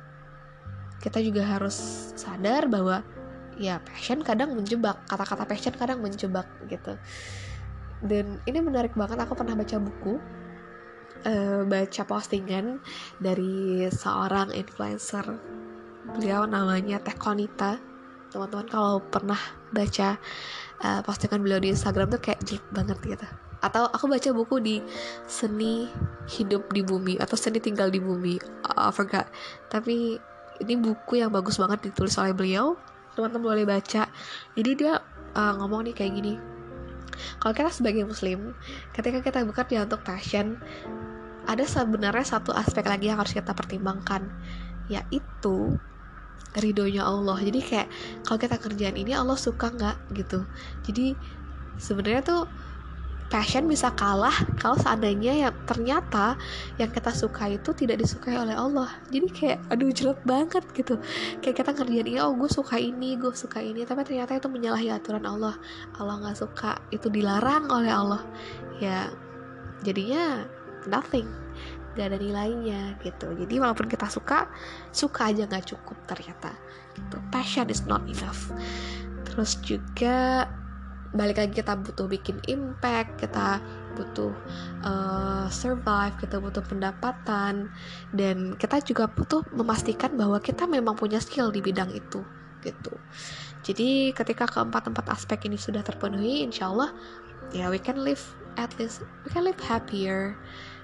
kita 1.01 1.21
juga 1.21 1.45
harus 1.45 1.75
sadar 2.17 2.65
bahwa 2.65 3.05
ya 3.55 3.79
passion 3.83 4.19
kadang 4.25 4.57
menjebak 4.57 4.99
kata-kata 5.07 5.45
passion 5.47 5.73
kadang 5.77 6.01
menjebak 6.01 6.47
gitu. 6.67 6.97
Dan 8.03 8.41
ini 8.45 8.59
menarik 8.59 8.93
banget 8.93 9.17
aku 9.21 9.37
pernah 9.37 9.55
baca 9.55 9.77
buku 9.79 10.19
uh, 11.25 11.61
baca 11.65 12.01
postingan 12.05 12.81
dari 13.21 13.85
seorang 13.89 14.51
influencer. 14.51 15.25
Beliau 16.17 16.45
namanya 16.45 17.01
Teh 17.01 17.15
Konita. 17.17 17.77
Teman-teman 18.29 18.67
kalau 18.67 18.99
pernah 18.99 19.39
baca 19.71 20.19
uh, 20.83 21.01
postingan 21.05 21.39
beliau 21.39 21.61
di 21.61 21.71
Instagram 21.71 22.11
tuh 22.11 22.19
kayak 22.19 22.43
jelek 22.43 22.65
banget 22.73 22.99
gitu 23.05 23.44
atau 23.65 23.89
aku 23.89 24.05
baca 24.05 24.29
buku 24.29 24.61
di 24.61 24.75
seni 25.25 25.89
hidup 26.29 26.69
di 26.69 26.85
bumi 26.85 27.17
atau 27.17 27.33
seni 27.33 27.57
tinggal 27.57 27.89
di 27.89 27.97
bumi. 27.97 28.37
I 28.69 28.93
forgot. 28.93 29.25
Tapi 29.73 30.21
ini 30.61 30.73
buku 30.77 31.17
yang 31.17 31.33
bagus 31.33 31.57
banget 31.57 31.89
ditulis 31.89 32.13
oleh 32.21 32.37
beliau. 32.37 32.77
Teman-teman 33.17 33.57
boleh 33.57 33.65
baca. 33.65 34.05
Jadi 34.53 34.71
dia 34.77 35.01
uh, 35.33 35.53
ngomong 35.57 35.89
nih 35.89 35.95
kayak 35.97 36.13
gini. 36.13 36.37
Kalau 37.41 37.53
kita 37.55 37.71
sebagai 37.71 38.05
muslim 38.05 38.53
ketika 38.93 39.23
kita 39.23 39.41
bekerja 39.47 39.87
untuk 39.87 40.03
passion 40.03 40.59
ada 41.45 41.63
sebenarnya 41.63 42.25
satu 42.25 42.51
aspek 42.51 42.83
lagi 42.83 43.07
yang 43.07 43.21
harus 43.21 43.31
kita 43.31 43.55
pertimbangkan 43.55 44.27
yaitu 44.91 45.79
ridhonya 46.55 47.03
Allah. 47.07 47.37
Jadi 47.39 47.59
kayak 47.61 47.87
kalau 48.27 48.39
kita 48.39 48.55
kerjaan 48.59 48.95
ini 48.99 49.11
Allah 49.15 49.39
suka 49.39 49.71
nggak 49.71 49.97
gitu. 50.15 50.43
Jadi 50.87 51.15
sebenarnya 51.79 52.23
tuh 52.23 52.41
passion 53.25 53.65
bisa 53.65 53.89
kalah 53.97 54.33
kalau 54.61 54.77
seandainya 54.77 55.49
yang 55.49 55.55
ternyata 55.65 56.37
yang 56.77 56.93
kita 56.93 57.09
suka 57.09 57.49
itu 57.49 57.73
tidak 57.73 57.97
disukai 57.97 58.37
oleh 58.37 58.53
Allah. 58.53 58.89
Jadi 59.09 59.27
kayak 59.33 59.59
aduh 59.73 59.89
jelek 59.89 60.21
banget 60.23 60.63
gitu. 60.77 61.01
Kayak 61.41 61.55
kita 61.65 61.71
ngerjain 61.73 62.05
ini 62.05 62.19
oh 62.21 62.37
gue 62.37 62.49
suka 62.49 62.77
ini 62.77 63.17
gue 63.17 63.33
suka 63.33 63.59
ini. 63.65 63.81
Tapi 63.83 64.05
ternyata 64.05 64.37
itu 64.37 64.47
menyalahi 64.47 64.93
aturan 64.93 65.25
Allah. 65.25 65.57
Allah 65.97 66.15
nggak 66.21 66.37
suka 66.37 66.77
itu 66.93 67.09
dilarang 67.09 67.65
oleh 67.73 67.91
Allah. 67.91 68.21
Ya 68.77 69.09
jadinya 69.81 70.45
nothing. 70.85 71.25
Gak 71.95 72.11
ada 72.11 72.19
nilainya 72.19 72.99
gitu. 73.01 73.31
Jadi 73.33 73.55
walaupun 73.55 73.87
kita 73.87 74.11
suka 74.11 74.51
suka 74.91 75.31
aja 75.31 75.47
nggak 75.49 75.65
cukup 75.65 75.97
ternyata. 76.05 76.53
Gitu. 76.95 77.17
passion 77.27 77.67
is 77.67 77.83
not 77.83 78.03
enough. 78.07 78.47
Terus 79.27 79.59
juga 79.59 80.47
balik 81.15 81.39
lagi 81.39 81.63
kita 81.63 81.79
butuh 81.79 82.11
bikin 82.11 82.37
impact 82.51 83.15
kita 83.23 83.63
butuh 83.95 84.35
uh, 84.83 85.47
survive 85.47 86.11
kita 86.19 86.43
butuh 86.43 86.59
pendapatan 86.67 87.71
dan 88.11 88.59
kita 88.59 88.83
juga 88.83 89.07
butuh 89.07 89.41
memastikan 89.55 90.11
bahwa 90.19 90.37
kita 90.43 90.67
memang 90.67 90.99
punya 90.99 91.17
skill 91.23 91.49
di 91.49 91.63
bidang 91.63 91.89
itu 91.95 92.21
gitu. 92.61 92.93
Jadi 93.65 94.11
ketika 94.13 94.45
keempat-empat 94.45 95.09
aspek 95.09 95.47
ini 95.47 95.57
sudah 95.57 95.81
terpenuhi 95.81 96.43
insya 96.43 96.69
Allah 96.69 96.91
ya 97.55 97.71
we 97.71 97.79
can 97.79 97.97
live 98.03 98.21
at 98.59 98.69
least 98.77 99.01
we 99.23 99.31
can 99.31 99.47
live 99.47 99.57
happier 99.63 100.35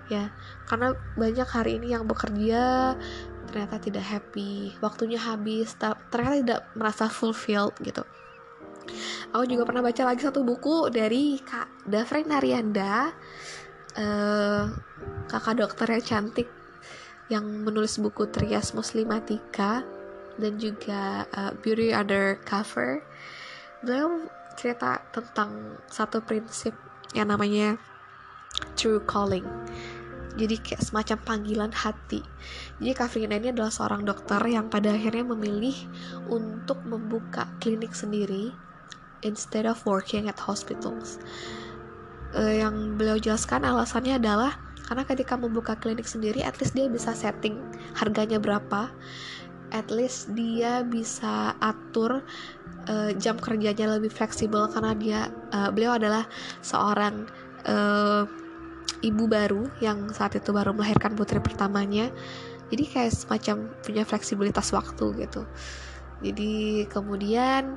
ya. 0.07 0.31
Karena 0.65 0.95
banyak 1.19 1.47
hari 1.51 1.77
ini 1.83 1.91
yang 1.91 2.07
bekerja 2.07 2.95
ternyata 3.51 3.83
tidak 3.83 4.07
happy 4.07 4.71
waktunya 4.79 5.19
habis 5.19 5.75
ternyata 5.75 6.35
tidak 6.39 6.61
merasa 6.79 7.11
fulfilled 7.11 7.75
gitu 7.83 8.07
aku 9.31 9.43
juga 9.47 9.63
pernah 9.63 9.83
baca 9.85 10.03
lagi 10.07 10.21
satu 10.23 10.43
buku 10.43 10.91
dari 10.91 11.39
Kak 11.39 11.87
Dafre 11.87 12.25
Narianda 12.27 13.11
uh, 13.95 14.63
kakak 15.27 15.55
dokter 15.59 15.87
yang 15.97 16.03
cantik 16.03 16.49
yang 17.31 17.47
menulis 17.63 17.95
buku 17.95 18.27
Trias 18.27 18.75
Muslimatika 18.75 19.87
dan 20.35 20.59
juga 20.59 21.23
uh, 21.31 21.51
Beauty 21.63 21.95
Undercover 21.95 22.99
beliau 23.79 24.27
cerita 24.59 24.99
tentang 25.15 25.79
satu 25.87 26.19
prinsip 26.21 26.75
yang 27.15 27.31
namanya 27.31 27.79
true 28.75 29.01
calling. 29.07 29.47
Jadi 30.31 30.63
kayak 30.63 30.79
semacam 30.79 31.17
panggilan 31.27 31.73
hati. 31.75 32.23
Jadi 32.79 32.93
Kafrina 32.95 33.35
ini 33.35 33.51
adalah 33.51 33.67
seorang 33.67 34.07
dokter 34.07 34.39
yang 34.47 34.71
pada 34.71 34.95
akhirnya 34.95 35.27
memilih 35.27 35.75
untuk 36.31 36.79
membuka 36.87 37.51
klinik 37.59 37.91
sendiri 37.91 38.55
instead 39.21 39.65
of 39.69 39.81
working 39.85 40.27
at 40.27 40.37
hospitals. 40.37 41.17
Uh, 42.31 42.63
yang 42.63 42.95
beliau 42.95 43.19
jelaskan 43.19 43.67
alasannya 43.67 44.15
adalah 44.15 44.55
karena 44.87 45.07
ketika 45.07 45.39
membuka 45.39 45.79
klinik 45.79 46.07
sendiri, 46.07 46.43
at 46.43 46.59
least 46.59 46.75
dia 46.75 46.91
bisa 46.91 47.15
setting 47.15 47.59
harganya 47.95 48.39
berapa, 48.39 48.91
at 49.71 49.87
least 49.87 50.35
dia 50.35 50.83
bisa 50.83 51.55
atur 51.63 52.23
uh, 52.91 53.11
jam 53.15 53.39
kerjanya 53.39 53.95
lebih 53.95 54.11
fleksibel 54.11 54.67
karena 54.67 54.91
dia 54.95 55.19
uh, 55.55 55.71
beliau 55.71 55.95
adalah 55.95 56.27
seorang 56.59 57.23
uh, 57.67 58.27
ibu 59.01 59.25
baru 59.31 59.71
yang 59.79 60.11
saat 60.11 60.35
itu 60.37 60.51
baru 60.51 60.75
melahirkan 60.75 61.15
putri 61.15 61.39
pertamanya. 61.39 62.11
Jadi 62.71 62.83
kayak 62.87 63.11
semacam 63.11 63.67
punya 63.83 64.03
fleksibilitas 64.07 64.71
waktu 64.71 65.23
gitu. 65.23 65.43
Jadi 66.23 66.85
kemudian 66.87 67.75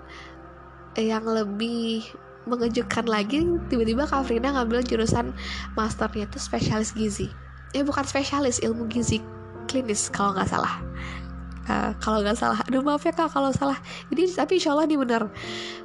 yang 0.99 1.27
lebih 1.27 2.07
mengejutkan 2.45 3.09
lagi 3.09 3.41
tiba-tiba 3.73 4.05
Kak 4.05 4.29
Frina 4.29 4.53
ngambil 4.53 4.85
jurusan 4.85 5.33
masternya 5.75 6.29
itu 6.29 6.39
spesialis 6.39 6.93
gizi. 6.93 7.33
Eh 7.73 7.83
bukan 7.83 8.05
spesialis 8.05 8.61
ilmu 8.61 8.87
gizi 8.87 9.19
klinis 9.67 10.13
kalau 10.13 10.37
nggak 10.37 10.49
salah. 10.49 10.79
Uh, 11.65 11.97
kalau 11.99 12.21
nggak 12.21 12.37
salah. 12.37 12.61
Aduh 12.69 12.85
maaf 12.85 13.01
ya 13.03 13.13
kak 13.17 13.33
kalau 13.33 13.49
salah. 13.49 13.81
Ini 14.13 14.29
tapi 14.37 14.61
insya 14.61 14.77
Allah 14.77 14.85
ini 14.85 15.01
benar 15.01 15.33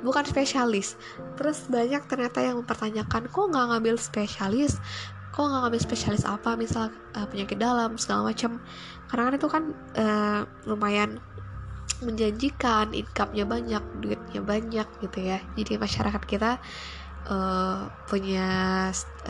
bukan 0.04 0.28
spesialis. 0.28 1.00
Terus 1.40 1.66
banyak 1.72 2.04
ternyata 2.12 2.44
yang 2.44 2.60
mempertanyakan 2.60 3.32
kok 3.32 3.46
nggak 3.48 3.66
ngambil 3.72 3.96
spesialis? 3.96 4.84
Kok 5.32 5.44
nggak 5.48 5.62
ngambil 5.64 5.82
spesialis 5.82 6.28
apa? 6.28 6.60
Misal 6.60 6.92
uh, 7.16 7.26
penyakit 7.32 7.56
dalam 7.56 7.96
segala 7.96 8.36
macam 8.36 8.60
karena 9.08 9.24
kan 9.32 9.34
itu 9.40 9.48
kan 9.48 9.64
uh, 9.96 10.42
lumayan 10.68 11.24
menjanjikan 12.04 12.96
income-nya 12.96 13.46
banyak 13.46 13.84
duitnya 14.00 14.42
banyak 14.42 14.88
gitu 15.04 15.20
ya. 15.20 15.38
Jadi 15.60 15.76
masyarakat 15.76 16.24
kita 16.24 16.60
uh, 17.28 17.92
punya 18.08 18.48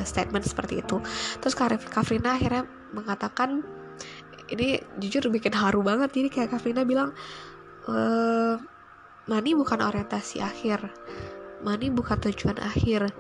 statement 0.05 0.45
seperti 0.45 0.81
itu. 0.85 1.01
Terus 1.41 1.55
Kafrina 1.89 2.37
akhirnya 2.37 2.65
mengatakan 2.93 3.61
ini 4.49 4.81
jujur 4.97 5.29
bikin 5.29 5.53
haru 5.53 5.85
banget. 5.85 6.09
Jadi 6.13 6.27
kayak 6.29 6.49
Kafrina 6.57 6.81
bilang 6.81 7.13
e, 7.85 7.95
money 9.29 9.53
bukan 9.53 9.79
orientasi 9.79 10.41
akhir. 10.41 10.89
Money 11.61 11.93
bukan 11.93 12.17
tujuan 12.17 12.57
akhir. 12.57 13.13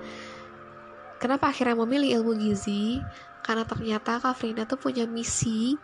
Kenapa 1.21 1.51
akhirnya 1.51 1.77
memilih 1.77 2.21
ilmu 2.21 2.33
gizi 2.39 3.03
karena 3.41 3.63
ternyata 3.65 4.19
Kafrina 4.19 4.67
tuh 4.67 4.77
punya 4.77 5.09
misi 5.09 5.79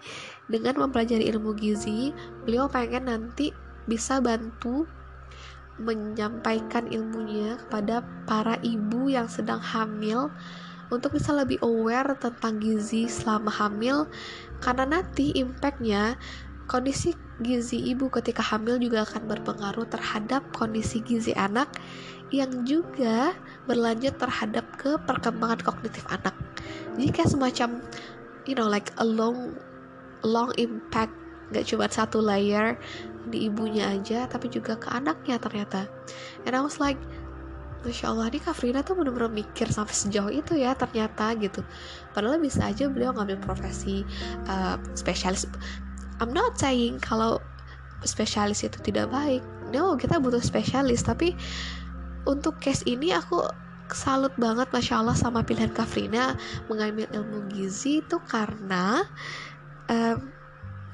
dengan 0.45 0.77
mempelajari 0.85 1.25
ilmu 1.31 1.55
gizi 1.55 2.11
beliau 2.45 2.69
pengen 2.69 3.09
nanti 3.09 3.49
bisa 3.85 4.21
bantu 4.21 4.85
menyampaikan 5.75 6.87
ilmunya 6.87 7.59
kepada 7.67 7.99
para 8.23 8.55
ibu 8.63 9.11
yang 9.11 9.27
sedang 9.27 9.59
hamil 9.59 10.31
untuk 10.93 11.17
bisa 11.17 11.33
lebih 11.33 11.59
aware 11.65 12.15
tentang 12.15 12.61
gizi 12.61 13.09
selama 13.09 13.51
hamil. 13.51 14.07
Karena 14.63 14.87
nanti 14.87 15.35
impactnya 15.35 16.15
kondisi 16.65 17.13
gizi 17.43 17.91
ibu 17.91 18.07
ketika 18.07 18.41
hamil 18.41 18.79
juga 18.79 19.03
akan 19.03 19.27
berpengaruh 19.27 19.85
terhadap 19.91 20.41
kondisi 20.55 21.03
gizi 21.03 21.35
anak 21.35 21.67
yang 22.33 22.65
juga 22.65 23.35
berlanjut 23.69 24.17
terhadap 24.17 24.65
ke 24.79 24.97
perkembangan 25.05 25.61
kognitif 25.61 26.07
anak 26.09 26.33
kayak 26.97 27.29
semacam 27.31 27.83
you 28.45 28.53
know 28.53 28.65
like 28.69 28.93
a 29.01 29.05
long 29.05 29.57
long 30.25 30.49
impact 30.57 31.13
gak 31.53 31.69
cuma 31.69 31.85
satu 31.85 32.17
layer 32.21 32.73
di 33.29 33.49
ibunya 33.49 33.93
aja 33.93 34.25
tapi 34.25 34.49
juga 34.49 34.77
ke 34.77 34.89
anaknya 34.89 35.37
ternyata. 35.37 35.89
And 36.45 36.53
I 36.57 36.61
was 36.61 36.81
like 36.81 36.97
Masya 37.85 38.17
Allah 38.17 38.33
nih 38.33 38.41
Kak 38.41 38.57
Frida 38.57 38.81
tuh 38.81 38.97
bener-bener 38.97 39.29
mikir 39.29 39.69
sampai 39.69 39.93
sejauh 39.93 40.33
itu 40.33 40.57
ya 40.57 40.73
ternyata 40.73 41.37
gitu. 41.37 41.61
Padahal 42.17 42.41
bisa 42.41 42.65
aja 42.65 42.89
beliau 42.89 43.13
ngambil 43.13 43.37
profesi 43.45 44.01
uh, 44.49 44.81
spesialis. 44.97 45.45
I'm 46.17 46.33
not 46.33 46.57
saying 46.57 46.97
kalau 46.97 47.37
spesialis 48.01 48.65
itu 48.65 48.81
tidak 48.81 49.13
baik. 49.13 49.45
No 49.69 49.93
kita 49.93 50.17
butuh 50.17 50.41
spesialis 50.41 51.05
tapi 51.05 51.37
untuk 52.25 52.57
case 52.57 52.81
ini 52.89 53.13
aku 53.13 53.45
salut 53.93 54.33
banget 54.39 54.65
Masya 54.73 55.03
Allah 55.05 55.13
sama 55.13 55.45
pilihan 55.45 55.69
Kafrina 55.69 56.33
mengambil 56.71 57.05
ilmu 57.13 57.45
gizi 57.53 58.01
itu 58.01 58.17
karena 58.25 59.05
um, 59.91 60.31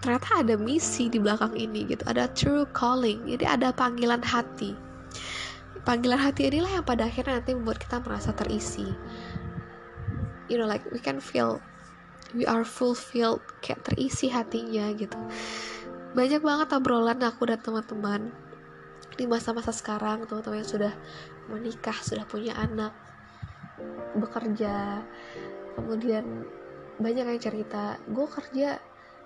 ternyata 0.01 0.43
ada 0.43 0.55
misi 0.57 1.07
di 1.07 1.21
belakang 1.21 1.55
ini 1.55 1.88
gitu. 1.88 2.03
Ada 2.10 2.27
true 2.36 2.67
calling 2.75 3.24
jadi 3.29 3.55
ada 3.55 3.69
panggilan 3.71 4.19
hati. 4.25 4.75
Panggilan 5.88 6.19
hati 6.19 6.51
inilah 6.51 6.81
yang 6.81 6.86
pada 6.86 7.07
akhirnya 7.07 7.39
nanti 7.39 7.55
membuat 7.55 7.79
kita 7.81 8.03
merasa 8.03 8.36
terisi. 8.36 8.86
You 10.51 10.60
know 10.60 10.67
like 10.67 10.83
we 10.91 11.00
can 11.00 11.24
feel 11.24 11.63
we 12.36 12.43
are 12.43 12.67
fulfilled 12.67 13.39
kayak 13.63 13.88
terisi 13.88 14.27
hatinya 14.27 14.91
gitu. 15.00 15.17
Banyak 16.12 16.43
banget 16.43 16.75
obrolan 16.75 17.24
aku 17.24 17.48
dan 17.48 17.63
teman-teman 17.63 18.50
di 19.15 19.25
masa-masa 19.27 19.75
sekarang 19.75 20.23
teman-teman 20.27 20.63
yang 20.63 20.71
sudah 20.71 20.93
menikah 21.51 21.97
sudah 22.00 22.24
punya 22.24 22.55
anak 22.55 22.95
bekerja 24.15 25.03
kemudian 25.75 26.45
banyak 27.01 27.25
yang 27.25 27.41
cerita 27.41 27.97
gue 28.07 28.27
kerja 28.27 28.77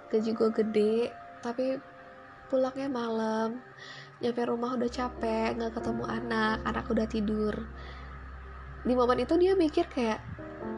gaji 0.09 0.31
gue 0.31 0.49
gede 0.53 0.97
tapi 1.41 1.77
pulangnya 2.49 2.89
malam 2.89 3.61
nyampe 4.23 4.47
rumah 4.47 4.79
udah 4.79 4.87
capek 4.87 5.59
nggak 5.59 5.75
ketemu 5.75 6.03
anak 6.07 6.63
anak 6.63 6.85
udah 6.87 7.07
tidur. 7.09 7.55
Di 8.85 8.93
momen 8.93 9.19
itu 9.25 9.35
dia 9.35 9.57
mikir 9.57 9.89
kayak 9.91 10.21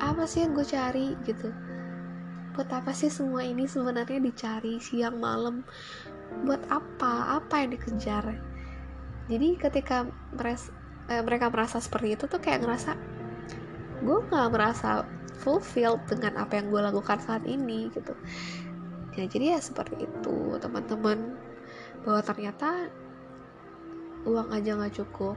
apa 0.02 0.26
sih 0.26 0.48
yang 0.48 0.58
gue 0.58 0.66
cari? 0.66 1.14
Gitu. 1.22 1.52
Buat 2.58 2.74
apa 2.74 2.90
sih 2.96 3.14
semua 3.14 3.46
ini 3.46 3.70
sebenarnya 3.70 4.18
dicari 4.18 4.82
siang 4.82 5.22
malam? 5.22 5.62
Buat 6.48 6.66
apa? 6.74 7.38
Apa 7.38 7.62
yang 7.62 7.78
dikejar 7.78 8.57
jadi 9.28 9.60
ketika 9.60 10.08
meres, 10.32 10.72
eh, 11.12 11.20
mereka 11.20 11.52
merasa 11.52 11.84
seperti 11.84 12.16
itu 12.16 12.26
tuh 12.32 12.40
kayak 12.40 12.64
ngerasa 12.64 12.96
gue 13.98 14.18
nggak 14.32 14.50
merasa 14.56 15.04
fulfilled 15.44 16.00
dengan 16.08 16.40
apa 16.40 16.58
yang 16.58 16.72
gue 16.72 16.82
lakukan 16.82 17.20
saat 17.20 17.44
ini 17.44 17.92
gitu. 17.92 18.16
Ya 19.20 19.28
jadi 19.28 19.58
ya 19.58 19.60
seperti 19.60 20.08
itu 20.08 20.38
teman-teman. 20.64 21.36
Bahwa 22.08 22.22
ternyata 22.24 22.88
uang 24.24 24.48
aja 24.56 24.80
nggak 24.80 24.96
cukup 24.96 25.36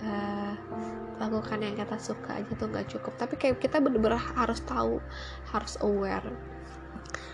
uh, 0.00 0.54
lakukan 1.20 1.58
yang 1.60 1.74
kita 1.76 1.96
suka 2.00 2.40
aja 2.40 2.52
tuh 2.56 2.70
nggak 2.72 2.88
cukup. 2.96 3.12
Tapi 3.20 3.34
kayak 3.36 3.60
kita 3.60 3.76
bener-bener 3.76 4.16
harus 4.16 4.64
tahu 4.64 5.02
harus 5.52 5.76
aware 5.84 6.32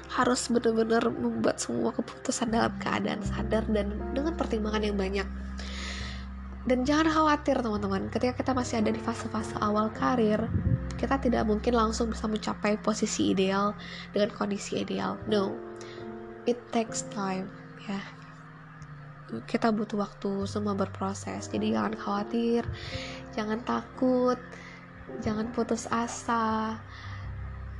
harus 0.09 0.48
bener-bener 0.48 1.05
membuat 1.12 1.61
semua 1.61 1.92
keputusan 1.92 2.53
dalam 2.53 2.72
keadaan 2.81 3.20
sadar 3.22 3.64
dan 3.68 3.92
dengan 4.16 4.35
pertimbangan 4.35 4.83
yang 4.85 4.96
banyak. 4.96 5.29
Dan 6.68 6.85
jangan 6.85 7.09
khawatir 7.09 7.57
teman-teman. 7.64 8.12
Ketika 8.12 8.44
kita 8.44 8.53
masih 8.53 8.85
ada 8.85 8.92
di 8.92 9.01
fase-fase 9.01 9.57
awal 9.64 9.88
karir 9.96 10.44
kita 10.98 11.14
tidak 11.22 11.46
mungkin 11.46 11.79
langsung 11.79 12.11
bisa 12.11 12.27
mencapai 12.27 12.74
posisi 12.83 13.31
ideal 13.31 13.72
dengan 14.11 14.35
kondisi 14.35 14.83
ideal. 14.83 15.14
No. 15.31 15.55
It 16.44 16.59
takes 16.74 17.07
time 17.14 17.48
ya. 17.87 18.03
Kita 19.46 19.70
butuh 19.70 20.03
waktu 20.03 20.44
semua 20.51 20.74
berproses. 20.74 21.46
Jadi 21.48 21.72
jangan 21.72 21.94
khawatir 21.94 22.66
jangan 23.33 23.62
takut 23.62 24.37
jangan 25.24 25.48
putus 25.55 25.87
asa. 25.88 26.77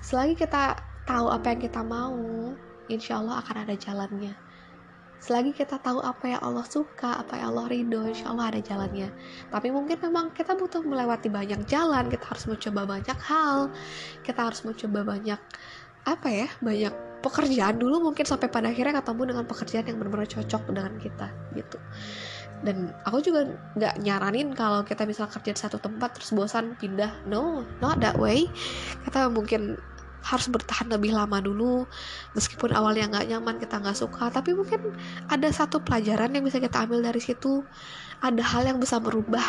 Selagi 0.01 0.39
kita 0.39 0.79
tahu 1.09 1.33
apa 1.33 1.57
yang 1.57 1.61
kita 1.65 1.81
mau 1.81 2.53
insya 2.93 3.17
Allah 3.25 3.41
akan 3.41 3.65
ada 3.65 3.75
jalannya. 3.81 4.37
Selagi 5.19 5.51
kita 5.51 5.83
tahu 5.83 5.99
apa 5.99 6.31
yang 6.31 6.41
Allah 6.45 6.63
suka 6.63 7.19
apa 7.19 7.41
yang 7.41 7.57
Allah 7.57 7.67
ridho 7.73 8.07
insya 8.07 8.31
Allah 8.31 8.53
ada 8.55 8.61
jalannya. 8.61 9.09
Tapi 9.49 9.69
mungkin 9.73 9.97
memang 10.05 10.31
kita 10.37 10.53
butuh 10.55 10.85
melewati 10.85 11.33
banyak 11.33 11.65
jalan 11.65 12.13
kita 12.13 12.23
harus 12.29 12.45
mencoba 12.45 12.87
banyak 12.87 13.19
hal 13.25 13.73
kita 14.23 14.41
harus 14.47 14.63
mencoba 14.63 15.03
banyak 15.03 15.41
apa 16.07 16.29
ya 16.31 16.49
banyak 16.63 16.95
pekerjaan 17.19 17.83
dulu 17.83 17.99
mungkin 17.99 18.23
sampai 18.23 18.47
pada 18.47 18.71
akhirnya 18.71 19.03
ketemu 19.03 19.23
dengan 19.35 19.45
pekerjaan 19.49 19.85
yang 19.91 19.97
benar-benar 19.99 20.29
cocok 20.31 20.63
dengan 20.71 20.93
kita 21.03 21.27
gitu. 21.59 21.79
Dan 22.63 22.91
aku 23.07 23.19
juga 23.23 23.59
nggak 23.75 24.03
nyaranin 24.03 24.55
kalau 24.55 24.87
kita 24.87 25.03
bisa 25.03 25.27
kerja 25.27 25.51
di 25.51 25.61
satu 25.67 25.83
tempat 25.83 26.15
terus 26.15 26.31
bosan 26.31 26.79
pindah. 26.79 27.11
No 27.27 27.67
not 27.83 27.99
that 27.99 28.15
way. 28.15 28.47
Kita 29.03 29.31
mungkin 29.31 29.79
harus 30.23 30.47
bertahan 30.51 30.91
lebih 30.91 31.15
lama 31.15 31.39
dulu. 31.39 31.87
Meskipun 32.35 32.75
awalnya 32.75 33.09
nggak 33.09 33.27
nyaman 33.31 33.57
kita 33.63 33.79
nggak 33.79 33.99
suka. 33.99 34.31
Tapi 34.33 34.55
mungkin 34.55 34.95
ada 35.31 35.49
satu 35.51 35.81
pelajaran 35.83 36.35
yang 36.35 36.45
bisa 36.45 36.59
kita 36.59 36.85
ambil 36.85 37.03
dari 37.03 37.23
situ. 37.23 37.63
Ada 38.19 38.43
hal 38.43 38.67
yang 38.67 38.79
bisa 38.83 38.99
merubah 38.99 39.45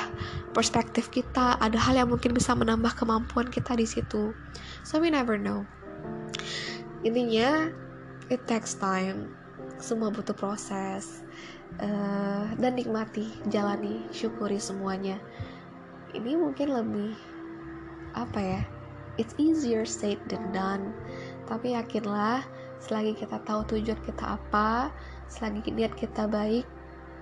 perspektif 0.53 1.09
kita. 1.09 1.57
Ada 1.57 1.77
hal 1.77 2.05
yang 2.05 2.09
mungkin 2.13 2.37
bisa 2.37 2.53
menambah 2.53 2.93
kemampuan 2.95 3.49
kita 3.49 3.73
di 3.73 3.85
situ. 3.89 4.31
So 4.85 5.01
we 5.01 5.09
never 5.09 5.35
know. 5.35 5.65
Intinya 7.01 7.73
it 8.29 8.45
takes 8.45 8.77
time. 8.77 9.33
Semua 9.81 10.13
butuh 10.13 10.37
proses. 10.37 11.25
Uh, 11.77 12.49
dan 12.57 12.73
nikmati 12.75 13.29
jalani 13.47 14.05
syukuri 14.09 14.57
semuanya. 14.57 15.21
Ini 16.17 16.33
mungkin 16.33 16.73
lebih 16.73 17.13
apa 18.17 18.41
ya 18.41 18.61
it's 19.19 19.35
easier 19.35 19.83
said 19.83 20.17
than 20.31 20.41
done. 20.55 20.95
Tapi 21.45 21.75
yakinlah 21.75 22.47
selagi 22.79 23.19
kita 23.19 23.43
tahu 23.43 23.67
tujuan 23.75 23.99
kita 24.07 24.39
apa 24.39 24.87
selagi 25.27 25.67
niat 25.75 25.93
kita 25.99 26.25
baik 26.31 26.63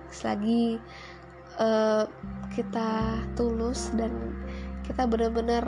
selagi 0.08 0.78
uh, 1.58 2.06
kita 2.54 3.20
tulus 3.34 3.90
dan 3.98 4.14
kita 4.86 5.04
benar-benar 5.04 5.66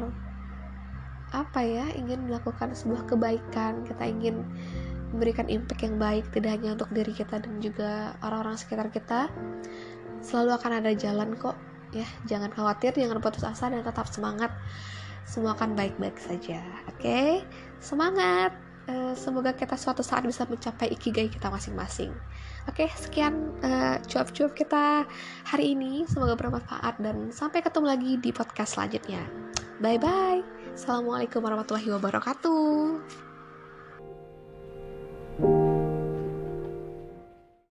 apa 1.30 1.60
ya 1.62 1.86
ingin 1.94 2.26
melakukan 2.26 2.72
sebuah 2.72 3.06
kebaikan 3.06 3.82
kita 3.86 4.02
ingin 4.08 4.46
memberikan 5.10 5.50
impact 5.50 5.82
yang 5.82 5.98
baik 5.98 6.24
tidak 6.30 6.58
hanya 6.58 6.78
untuk 6.78 6.90
diri 6.94 7.10
kita 7.10 7.42
dan 7.42 7.58
juga 7.58 8.14
orang-orang 8.22 8.56
sekitar 8.56 8.88
kita 8.94 9.26
selalu 10.22 10.54
akan 10.54 10.72
ada 10.80 10.94
jalan 10.94 11.34
kok 11.34 11.58
ya. 11.90 12.06
Jangan 12.30 12.54
khawatir 12.54 12.94
jangan 12.94 13.18
putus 13.18 13.42
asa 13.42 13.70
dan 13.70 13.82
tetap 13.82 14.06
semangat 14.06 14.54
semua 15.30 15.54
akan 15.54 15.78
baik-baik 15.78 16.18
saja. 16.18 16.58
Oke, 16.90 17.06
okay? 17.06 17.30
semangat! 17.78 18.50
Eh, 18.90 19.14
semoga 19.14 19.54
kita 19.54 19.78
suatu 19.78 20.02
saat 20.02 20.26
bisa 20.26 20.42
mencapai 20.50 20.90
ikigai 20.90 21.30
kita 21.30 21.46
masing-masing. 21.46 22.10
Oke, 22.66 22.90
okay, 22.90 22.98
sekian 22.98 23.54
eh, 23.62 24.02
cuap-cuap 24.10 24.50
uh, 24.50 24.56
kita 24.58 25.06
hari 25.46 25.78
ini. 25.78 26.02
Semoga 26.10 26.34
bermanfaat 26.34 26.98
dan 26.98 27.30
sampai 27.30 27.62
ketemu 27.62 27.86
lagi 27.86 28.18
di 28.18 28.34
podcast 28.34 28.74
selanjutnya. 28.74 29.22
Bye-bye. 29.78 30.74
Assalamualaikum 30.74 31.38
warahmatullahi 31.38 31.86
wabarakatuh. 31.94 32.98